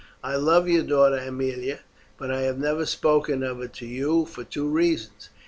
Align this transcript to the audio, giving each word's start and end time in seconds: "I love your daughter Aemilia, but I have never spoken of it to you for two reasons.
"I 0.23 0.35
love 0.35 0.67
your 0.67 0.81
daughter 0.81 1.17
Aemilia, 1.19 1.81
but 2.17 2.31
I 2.31 2.41
have 2.41 2.57
never 2.57 2.87
spoken 2.87 3.43
of 3.43 3.61
it 3.61 3.71
to 3.73 3.85
you 3.85 4.25
for 4.25 4.43
two 4.43 4.67
reasons. 4.67 5.29